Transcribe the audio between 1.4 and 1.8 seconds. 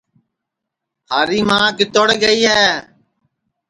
ماں